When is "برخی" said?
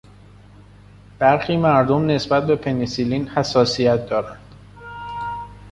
1.19-1.57